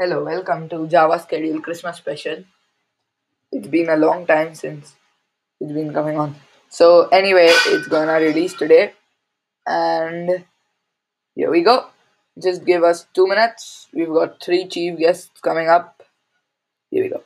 [0.00, 2.44] Hello, welcome to Java Schedule Christmas Special.
[3.52, 4.94] It's been a long time since
[5.60, 6.34] it's been coming on.
[6.70, 8.94] So, anyway, it's gonna release today,
[9.66, 10.46] and
[11.34, 11.88] here we go.
[12.42, 13.88] Just give us two minutes.
[13.92, 16.02] We've got three chief guests coming up.
[16.90, 17.22] Here we go.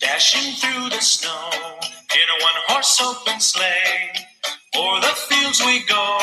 [0.00, 4.27] Dashing through the snow in a one horse open sleigh.
[4.78, 6.18] O'er the fields we go,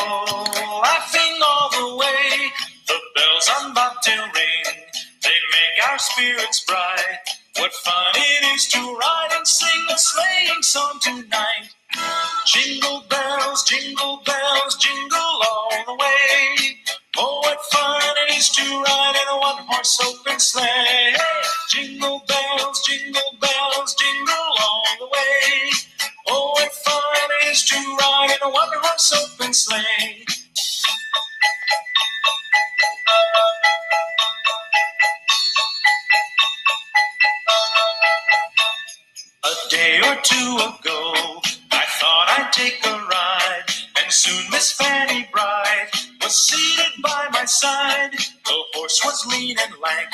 [0.82, 2.50] laughing all the way.
[2.88, 4.64] The bells on bobtail ring,
[5.22, 7.20] they make our spirits bright.
[7.58, 11.68] What fun it is to ride and sing a sleighing song tonight.
[12.46, 15.18] Jingle bells, jingle bells, jingle
[15.50, 16.76] all the way.
[17.18, 21.14] Oh, what fun it is to ride in a one horse open sleigh.
[21.70, 24.45] Jingle bells, jingle bells, jingle
[27.64, 30.24] to ride in a one horse open sleigh.
[39.44, 41.14] A day or two ago,
[41.72, 43.64] I thought I'd take a ride,
[44.02, 45.88] and soon Miss Fanny Bright
[46.20, 48.12] was seated by my side.
[48.12, 50.10] The horse was lean and lank,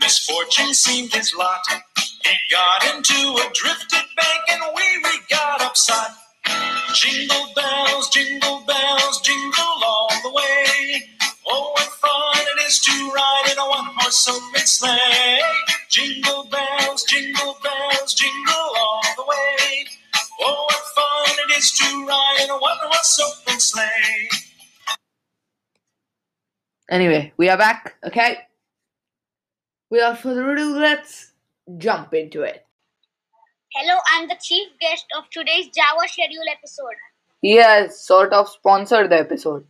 [0.00, 1.60] misfortune seemed his lot.
[2.24, 6.12] He got into a drifted bank, and we we got upside.
[6.98, 11.04] Jingle bells, jingle bells, jingle all the way.
[11.46, 15.40] Oh, what fun it is to ride in a one-horse open sleigh.
[15.88, 19.86] Jingle bells, jingle bells, jingle all the way.
[20.40, 24.28] Oh, what fun it is to ride in a one-horse open sleigh.
[26.90, 28.38] Anyway, we are back, okay?
[29.88, 31.30] Without further ado, let's
[31.76, 32.66] jump into it.
[33.80, 36.96] Hello, I'm the chief guest of today's Java schedule episode.
[37.40, 39.64] He has sort of sponsored the episode.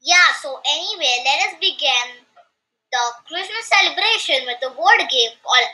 [0.00, 2.24] Yeah, so anyway, let us begin
[2.90, 2.98] the
[3.28, 5.68] Christmas celebration with a word game called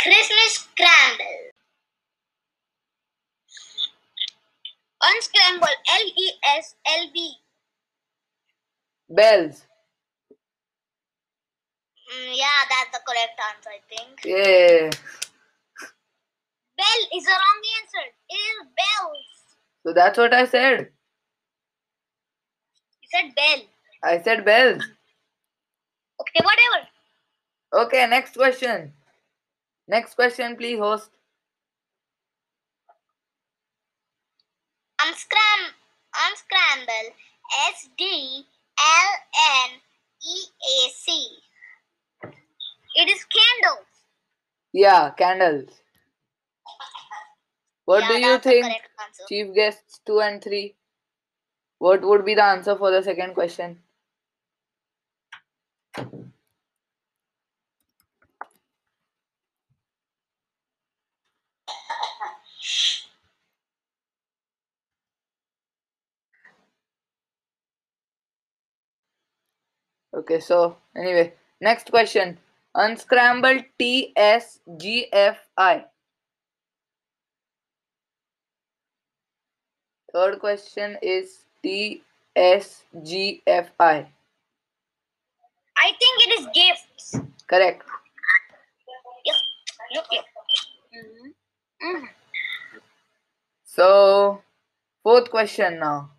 [0.00, 1.50] Christmas Scramble.
[5.02, 7.32] Unscramble L E S L B.
[9.08, 9.66] Bells.
[12.10, 14.20] Mm, yeah, that's the correct answer, I think.
[14.24, 14.90] Yeah.
[16.76, 18.04] Bell is the wrong answer.
[18.28, 19.30] It is bells.
[19.86, 20.88] So that's what I said.
[23.02, 23.62] You said bell.
[24.02, 24.82] I said bells.
[26.20, 26.88] Okay, whatever.
[27.86, 28.92] Okay, next question.
[29.86, 31.10] Next question, please, host.
[35.00, 35.72] Unscram
[36.28, 37.14] unscramble
[37.72, 38.44] S D
[38.78, 39.10] L
[39.64, 39.70] N
[40.22, 41.26] E A C.
[42.94, 43.86] It is candles.
[44.72, 45.80] Yeah, candles.
[47.84, 48.82] What Yeah, do you think,
[49.28, 50.76] chief guests two and three?
[51.78, 53.82] What would be the answer for the second question?
[70.14, 72.38] Okay, so anyway, next question.
[72.74, 75.84] Unscramble T S G F I.
[80.12, 82.04] Third question is T
[82.36, 84.12] S G F I.
[85.76, 87.20] I think it is gifts.
[87.48, 87.82] Correct.
[89.24, 89.42] Yes.
[89.94, 90.22] Look here.
[90.94, 91.96] Mm-hmm.
[91.96, 92.08] Mhm.
[93.64, 94.42] So,
[95.02, 96.12] fourth question now.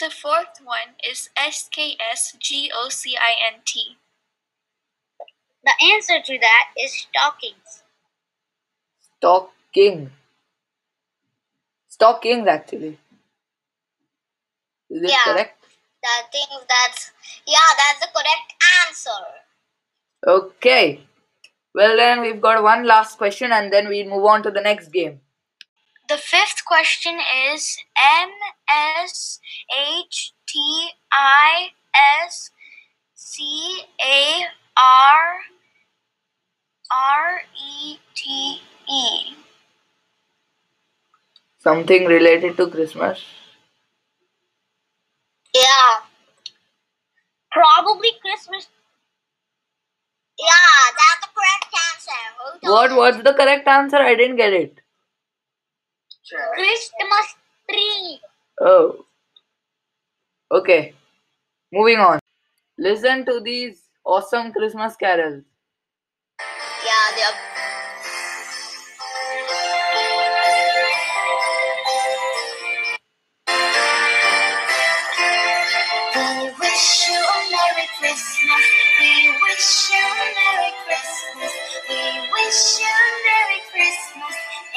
[0.00, 1.98] The fourth one is S-K-S-G-O-C-I-N-T.
[5.62, 7.82] The answer to that is stockings.
[9.18, 10.10] Stocking.
[11.88, 12.98] Stockings, actually.
[14.88, 15.24] Is it Yeah.
[15.24, 15.64] correct?
[16.02, 17.10] I think that's
[17.46, 18.54] yeah, that's the correct
[18.86, 19.22] answer.
[20.26, 21.06] Okay.
[21.74, 24.88] Well, then we've got one last question and then we'll move on to the next
[24.88, 25.20] game.
[26.10, 27.20] The fifth question
[27.52, 28.30] is M
[28.68, 29.38] S
[29.72, 31.68] H T I
[32.26, 32.50] S
[33.14, 34.42] C A
[34.76, 35.38] R
[36.90, 38.60] R E T
[38.90, 39.34] E.
[41.60, 43.24] Something related to Christmas.
[45.54, 46.00] Yeah.
[47.52, 48.66] Probably Christmas.
[50.36, 52.68] Yeah, that's the correct answer.
[52.68, 53.98] What was the correct answer?
[53.98, 54.80] I didn't get it.
[56.54, 57.34] Christmas
[57.68, 58.20] tree.
[58.60, 59.04] Oh.
[60.52, 60.94] Okay.
[61.72, 62.18] Moving on.
[62.78, 65.44] Listen to these awesome Christmas carols.
[66.40, 67.34] Yeah, Yeah, they are.
[76.14, 78.64] We wish you a Merry Christmas.
[79.00, 81.54] We wish you a Merry Christmas.
[81.88, 81.96] We
[82.32, 84.36] wish you a Merry Christmas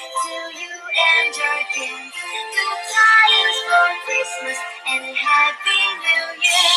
[0.00, 1.92] to you and your kin.
[1.92, 4.58] Good for Christmas
[4.88, 6.76] and Happy New Year.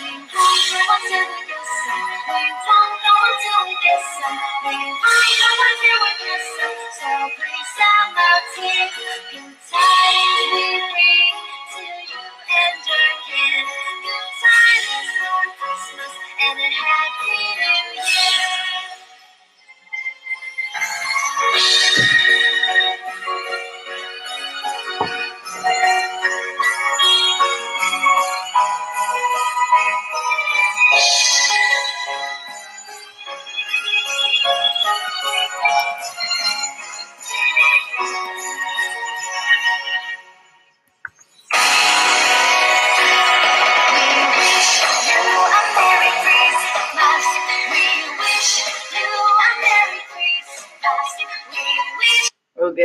[0.00, 2.06] We won't go until we get some.
[2.32, 4.38] We won't go until we get some.
[4.64, 6.78] We won't go until we get some.
[6.96, 8.88] So please sound out here.
[8.96, 9.22] Good
[10.56, 11.36] we bring
[11.76, 13.71] to you and your kin.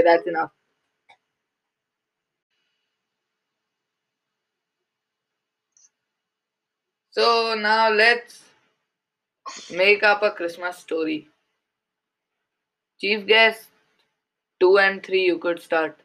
[0.07, 0.51] That's enough.
[7.11, 8.43] So now let's
[9.71, 11.27] make up a Christmas story.
[13.01, 13.69] Chief guest
[14.59, 15.99] 2 and 3, you could start.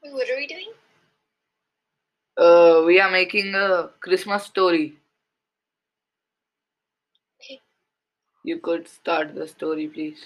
[0.00, 0.72] What are we doing?
[2.36, 4.96] Uh, we are making a Christmas story.
[7.40, 7.60] Okay.
[8.46, 10.24] You could start the story, please.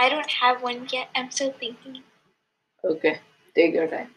[0.00, 1.10] I don't have one yet.
[1.14, 2.02] I'm still thinking.
[2.84, 3.20] Okay,
[3.54, 4.14] take your time.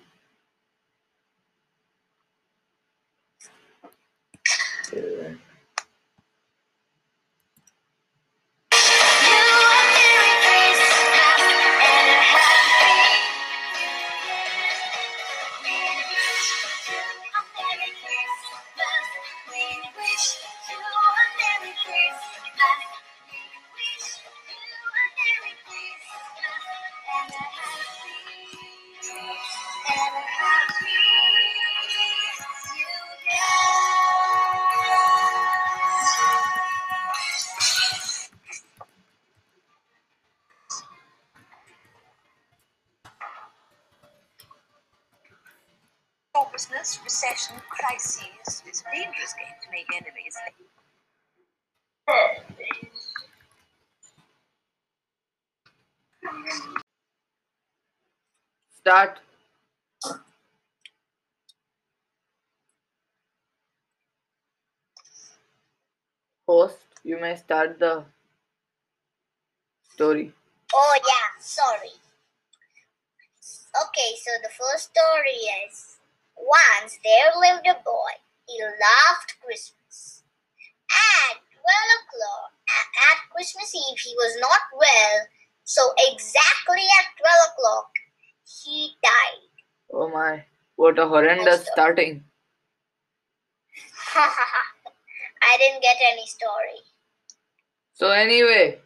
[47.44, 48.64] Hopelessness, recession, crises.
[48.68, 50.36] It's a dangerous game to make enemies.
[58.80, 59.20] Start.
[66.48, 68.04] Host, you may start the
[69.94, 70.34] story.
[70.74, 71.92] Oh yeah, sorry.
[73.88, 75.93] Okay, so the first story is
[76.38, 78.14] once there lived a boy.
[78.48, 80.24] He loved Christmas.
[80.92, 85.28] At 12 o'clock, at Christmas Eve, he was not well.
[85.64, 87.90] So exactly at 12 o'clock,
[88.44, 89.50] he died.
[89.92, 90.44] Oh my,
[90.76, 92.24] what a horrendous starting.
[94.16, 96.82] I didn't get any story.
[97.94, 98.80] So anyway,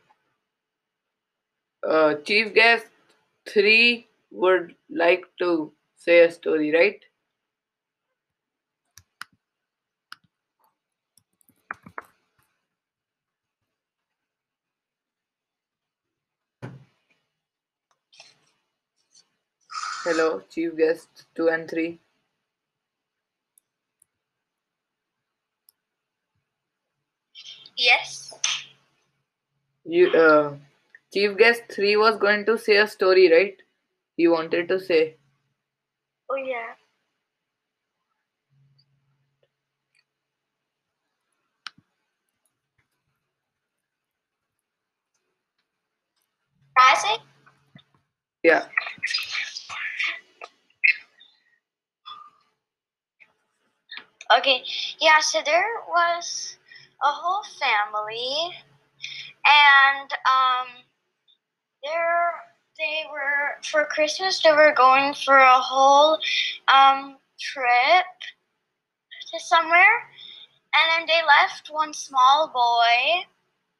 [1.87, 2.85] uh, chief guest
[3.47, 6.99] three would like to say a story, right?
[20.07, 21.99] Hello, chief guest two and three.
[27.75, 28.33] Yes.
[29.83, 30.55] You, uh,
[31.13, 33.61] chief guest three was going to say a story, right?
[34.15, 35.17] he wanted to say.
[36.29, 36.75] Oh yeah.
[46.79, 47.21] Isaac?
[48.41, 48.67] Yeah.
[54.35, 54.63] Okay,
[54.99, 56.57] yeah, so there was
[57.01, 58.53] a whole family,
[59.45, 60.67] and um,
[61.81, 62.33] there
[62.77, 64.41] they were for Christmas.
[64.41, 66.19] They were going for a whole
[66.67, 68.05] um trip
[69.31, 70.09] to somewhere,
[70.75, 73.23] and then they left one small boy,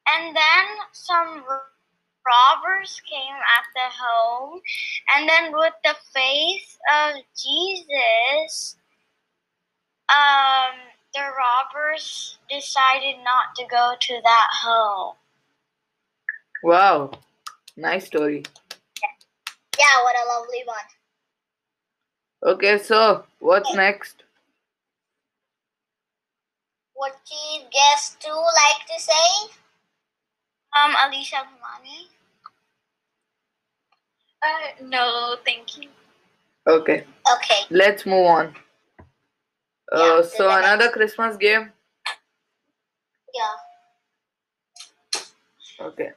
[0.08, 1.44] and then some
[2.24, 4.62] robbers came at the home,
[5.14, 8.77] and then with the face of Jesus
[10.12, 10.74] um,
[11.14, 15.14] the robbers decided not to go to that home.
[16.62, 17.10] Wow.
[17.76, 18.44] Nice story.
[19.78, 20.86] Yeah, what a lovely one.
[22.54, 24.24] Okay, so what's next?
[26.94, 29.50] What do guests do like to say?
[30.76, 32.08] Um, Alicia Bhamani.
[34.42, 35.88] Uh, no, thank you.
[36.66, 37.04] Okay,
[37.36, 37.60] Okay.
[37.70, 38.54] let's move on.
[39.90, 41.72] Uh, Yeah, so another Christmas game.
[43.34, 43.54] Yeah.
[45.80, 46.12] Okay.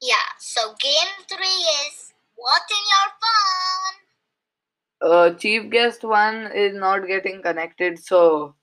[0.00, 0.28] Yeah.
[0.38, 5.10] So game three is what's in your phone?
[5.10, 8.54] Uh, chief guest one is not getting connected, so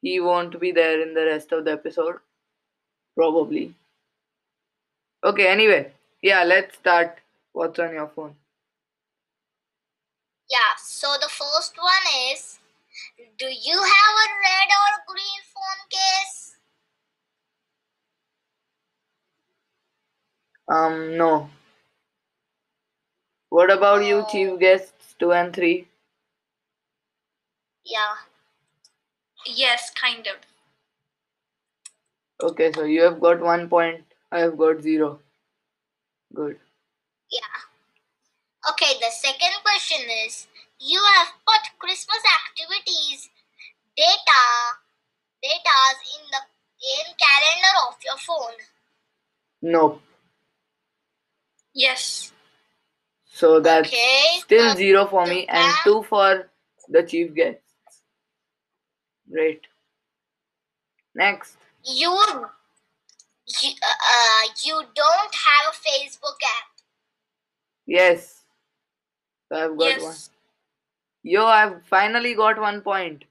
[0.00, 2.16] he won't be there in the rest of the episode.
[3.16, 3.74] Probably.
[5.24, 5.92] Okay, anyway.
[6.22, 7.18] Yeah, let's start.
[7.52, 8.36] What's on your phone?
[10.48, 10.76] Yeah.
[10.78, 12.57] So the first one is,
[13.38, 16.56] do you have a red or green phone case?
[20.68, 21.50] Um, no.
[23.50, 24.28] What about you, Oh.
[24.30, 25.88] chief guests two and three?
[27.84, 28.16] Yeah.
[29.46, 30.36] Yes, kind of.
[32.42, 34.04] Okay, so you have got one point.
[34.30, 35.20] I have got zero.
[36.34, 36.60] Good.
[37.30, 37.56] Yeah.
[38.70, 40.46] Okay, the second question is
[40.80, 43.30] you have put Christmas activities
[43.96, 44.42] data
[45.42, 46.40] datas in the
[46.78, 48.58] in calendar of your phone.
[49.62, 50.02] Nope.
[51.74, 52.32] Yes.
[53.24, 54.38] So that's Okay.
[54.40, 56.50] still so zero for me and two for
[56.88, 57.62] the chief guests.
[59.30, 59.66] Great.
[61.14, 61.56] Next.
[61.84, 62.10] you
[63.62, 66.68] you, uh, you don't have a Facebook app.
[67.86, 68.42] Yes.
[69.48, 70.02] So I've got yes.
[70.02, 70.37] one.
[71.28, 73.24] Yo, I've finally got one point.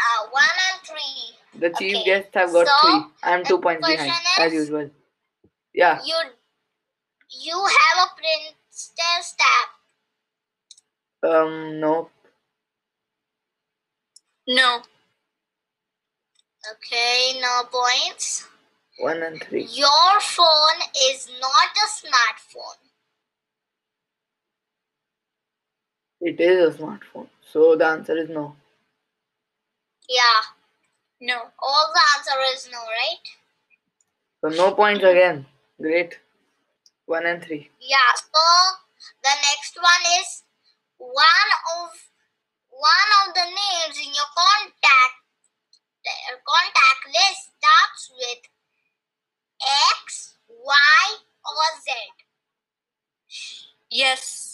[0.00, 1.60] Uh, one and three.
[1.60, 3.04] The chief Okay, guests have got so three.
[3.22, 4.90] I'm two points behind, as usual.
[5.72, 6.00] Yeah.
[6.04, 6.16] You
[7.44, 11.30] you have a princess app.
[11.30, 12.10] Um, no.
[14.48, 14.82] No.
[16.72, 18.48] Okay, no points.
[18.98, 19.66] One and three.
[19.70, 22.89] Your phone is not a smartphone.
[26.20, 27.28] It is a smartphone.
[27.52, 28.56] So the answer is no.
[30.08, 30.42] Yeah,
[31.20, 31.52] No.
[31.58, 33.26] all the answer is no, right?
[34.40, 35.46] So no points again.
[35.80, 36.18] Great.
[37.06, 37.70] One and three.
[37.80, 38.42] Yeah, so
[39.22, 40.42] the next one is
[40.98, 41.90] one of
[42.70, 45.16] one of the names in your contact
[46.06, 48.42] uh, contact list starts with
[50.04, 51.92] X, Y, or Z.
[53.90, 54.49] Yes.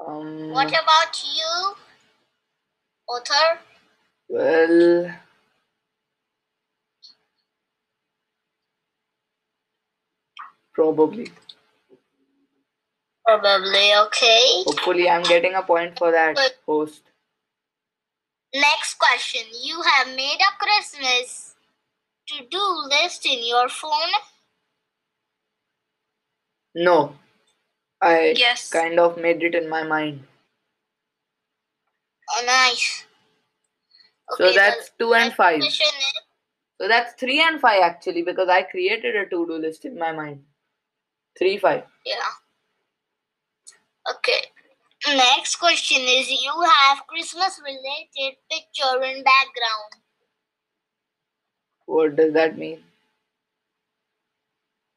[0.00, 1.74] Um, What about you,
[3.08, 3.58] author?
[4.28, 5.16] well,
[10.74, 11.30] probably.
[13.26, 14.62] Probably okay.
[14.66, 17.02] Hopefully, I'm getting a point for that But- host.
[18.54, 19.42] Next question.
[19.60, 21.54] You have made a Christmas
[22.28, 24.12] to do list in your phone?
[26.74, 27.18] No,
[28.06, 28.70] I Yes.
[28.70, 30.26] kind of made it in my mind.
[32.30, 33.04] Oh, nice.
[34.36, 35.62] So the that's two and five.
[35.62, 35.80] is-
[36.80, 40.44] So that's three and five actually because I created a to-do list in my mind.
[41.38, 41.84] Three five.
[42.04, 42.32] Yeah.
[44.10, 44.52] Okay.
[45.08, 50.02] Next question is you have Christmas related picture in background.
[51.86, 52.84] What does that mean?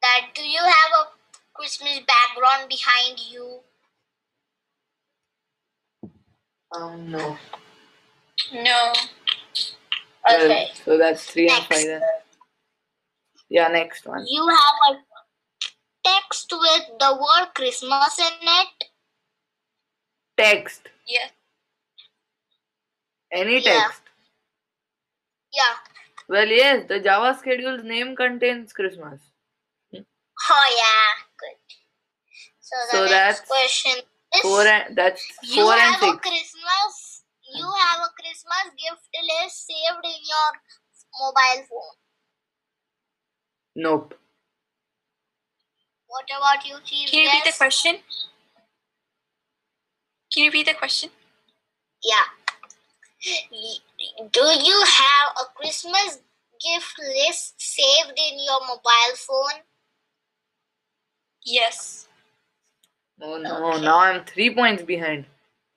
[0.01, 1.18] That do you have a
[1.59, 3.59] Christmas background behind you?
[6.73, 7.37] Um, no.
[8.53, 8.93] No.
[10.25, 10.71] Well, Okay.
[10.85, 12.01] so that's three and five then.
[13.49, 14.25] Yeah, next one.
[14.25, 14.99] You have a
[16.05, 18.85] text with the word Christmas in it.
[20.37, 20.87] Text.
[21.05, 21.31] Yes.
[23.33, 23.81] Any Yeah.
[23.81, 24.01] text.
[25.51, 25.75] Yeah.
[26.29, 29.28] Well, yes, the Java schedule's name contains Christmas.
[30.49, 31.11] Oh yeah.
[31.39, 31.57] Good.
[32.61, 33.97] So the So next that's question
[34.35, 36.17] is Four and that's you four and have a.
[36.17, 37.23] Christmas
[37.55, 40.49] you have a Christmas gift list saved in your
[41.19, 41.95] mobile phone.
[43.75, 44.13] Nope.
[46.07, 47.09] What about you, Chief?
[47.09, 47.97] Can you repeat the question?
[50.33, 51.09] Can you repeat the question?
[52.03, 52.25] Yeah.
[54.31, 56.19] Do you have a Christmas
[56.61, 59.61] gift list saved in your mobile phone?
[61.45, 62.07] Yes.
[63.21, 65.25] Oh no, now I'm three points behind.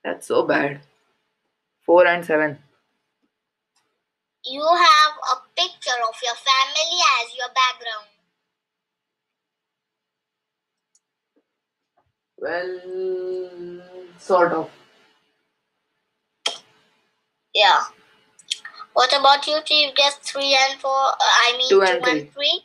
[0.05, 0.81] That's so bad.
[1.85, 2.59] Four and seven.
[4.45, 8.07] You have a picture of your family as your background.
[12.39, 13.83] Well,
[14.19, 14.71] sort of.
[17.55, 17.81] Yeah.
[18.95, 19.95] What about you, Chief?
[19.95, 20.91] Guess three and four.
[20.91, 22.65] Uh, I mean, Two two, and and three.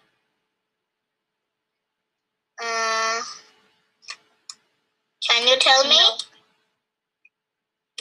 [2.61, 3.21] Uh,
[5.27, 5.95] can you tell me?
[5.95, 6.17] No.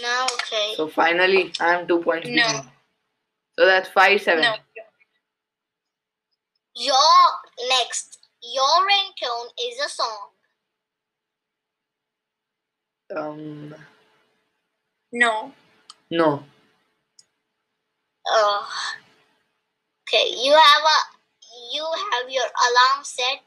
[0.03, 0.27] No.
[0.35, 0.75] Okay.
[0.77, 2.35] So finally, I'm two points No.
[2.35, 2.69] behind.
[3.59, 4.43] So that's five seven.
[4.43, 4.55] No.
[6.77, 8.19] Your next.
[8.43, 10.29] Your ringtone is a song.
[13.17, 13.75] Um,
[15.13, 15.53] No.
[16.11, 16.45] no.
[18.31, 18.65] Uh,
[20.09, 20.29] okay.
[20.37, 20.99] You have a.
[21.73, 23.41] You have your alarm set.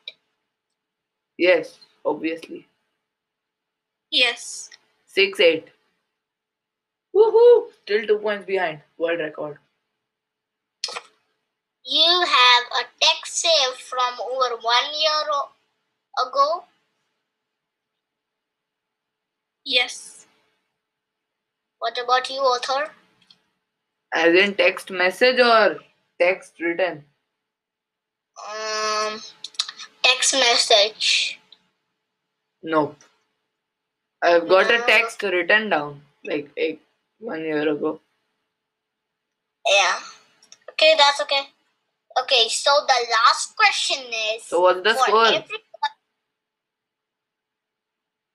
[1.39, 2.67] Yes, obviously.
[4.11, 4.69] Yes.
[5.05, 5.69] Six eight.
[7.15, 7.71] Woohoo!
[7.81, 8.81] Still two points behind.
[8.97, 9.57] World record.
[11.85, 16.65] You have a text saved from over one year ago.
[19.63, 20.27] Yes.
[21.77, 22.91] What about you, author?
[24.13, 25.77] As in text message or
[26.19, 27.05] text written?
[28.45, 29.21] Um,
[30.03, 31.38] text message.
[32.63, 32.97] Nope.
[34.21, 36.81] I've got a uh, text written down like eight,
[37.19, 37.99] one year ago.
[39.69, 39.99] Yeah.
[40.71, 41.41] Okay, that's okay.
[42.21, 44.03] Okay, so the last question
[44.35, 44.43] is.
[44.43, 45.25] So what's the score?
[45.27, 45.63] every-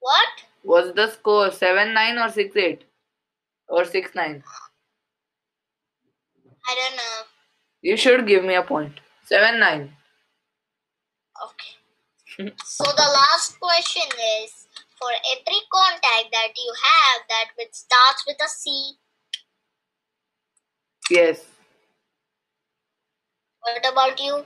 [0.00, 0.28] What?
[0.62, 1.50] What's the score?
[1.50, 2.84] Seven nine or six eight?
[3.68, 4.42] Or six nine?
[6.66, 7.22] I don't know.
[7.82, 9.00] You should give me a point.
[9.24, 9.94] Seven nine.
[11.44, 11.74] Okay.
[12.64, 14.02] so the last question
[14.42, 14.66] is
[14.98, 18.92] for every contact that you have that which starts with a C.
[21.10, 21.44] Yes.
[23.60, 24.44] What about you?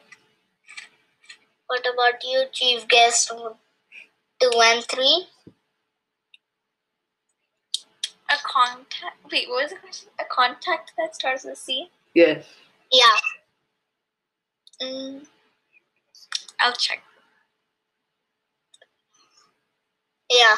[1.67, 5.27] What about you, chief guest two and three?
[8.31, 9.17] A contact.
[9.33, 10.09] Wait, what was the question?
[10.21, 11.89] A contact that starts with C?
[12.15, 12.45] Yes.
[12.93, 13.17] Yeah.
[14.83, 15.27] Mm,
[16.61, 17.03] I'll check.
[20.31, 20.57] Yeah.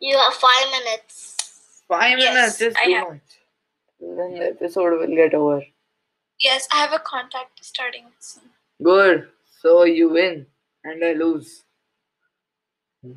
[0.00, 1.82] You have five minutes.
[1.88, 3.08] Five Yes, minutes just I too have.
[3.08, 3.20] much.
[4.00, 5.62] Then the episode will get over.
[6.40, 8.40] Yes, I have a contact starting with C.
[8.82, 9.28] Good.
[9.60, 10.46] So you win
[10.84, 11.62] and I lose.
[13.02, 13.12] Yeah,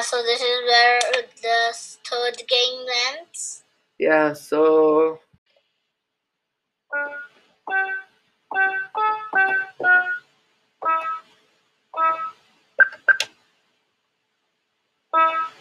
[0.00, 1.00] so this is where
[1.42, 1.72] the
[2.04, 3.62] third game ends.
[3.98, 5.20] Yeah, so
[15.16, 15.55] Bye.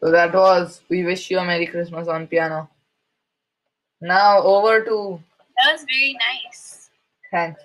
[0.00, 2.70] So that was We Wish You a Merry Christmas on piano.
[4.00, 5.22] Now over to.
[5.58, 6.88] That was very nice.
[7.30, 7.60] Thanks.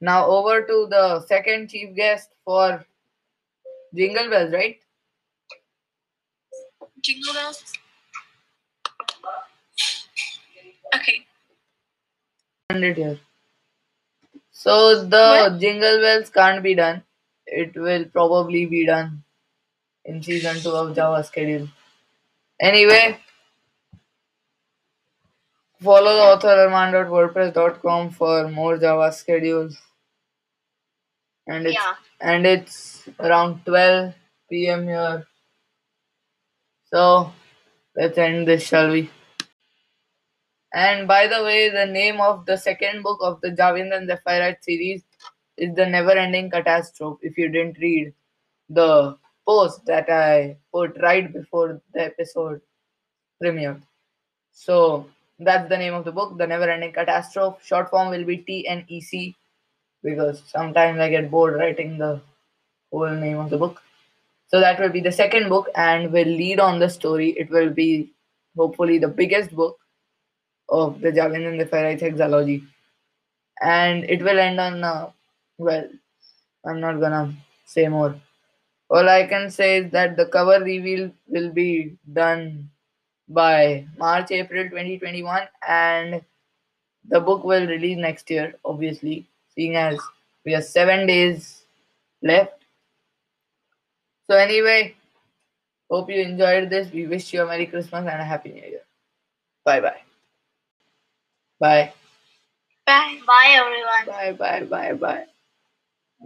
[0.00, 2.84] Now over to the second chief guest for
[3.94, 4.78] Jingle Bells, right?
[7.02, 7.62] Jingle Bells?
[10.94, 11.26] Okay.
[12.70, 13.18] Here.
[14.52, 15.60] So the what?
[15.60, 17.02] Jingle Bells can't be done.
[17.46, 19.22] It will probably be done
[20.04, 21.68] in season two of Java schedule.
[22.60, 23.18] Anyway,
[25.80, 29.78] follow the author arman.wordpress.com for more Java schedules.
[31.46, 31.94] And it's Yeah.
[32.20, 34.14] and it's around 12
[34.50, 34.86] p.m.
[34.88, 35.26] here.
[36.92, 37.32] So
[37.96, 39.10] let's end this, shall we?
[40.74, 44.14] And by the way, the name of the second book of the Javind and the
[44.16, 45.02] Zephyrite series
[45.56, 47.26] is The Never Ending Catastrophe.
[47.26, 48.14] If you didn't read
[48.68, 52.60] the post that I put right before the episode
[53.42, 53.82] premiered.
[54.52, 55.06] So
[55.38, 57.58] that's the name of the book, The Never Ending Catastrophe.
[57.64, 59.34] Short form will be TNEC
[60.02, 62.20] because sometimes I get bored writing the
[62.92, 63.82] whole name of the book.
[64.48, 67.30] So that will be the second book and will lead on the story.
[67.30, 68.12] It will be
[68.56, 69.78] hopefully the biggest book
[70.68, 72.64] of the Javan and the Ferrite hexalogy.
[73.62, 75.10] And it will end on, uh,
[75.58, 75.88] well,
[76.66, 78.14] I'm not gonna say more.
[78.92, 82.68] All I can say is that the cover reveal will be done
[83.26, 86.20] by March, April 2021, and
[87.08, 89.98] the book will release next year, obviously, seeing as
[90.44, 91.64] we have seven days
[92.22, 92.66] left.
[94.30, 94.94] So, anyway,
[95.90, 96.92] hope you enjoyed this.
[96.92, 98.84] We wish you a Merry Christmas and a Happy New Year.
[99.64, 100.02] Bye bye.
[101.58, 101.92] Bye.
[102.84, 103.18] Bye.
[103.26, 104.06] Bye, everyone.
[104.06, 105.24] Bye bye bye bye.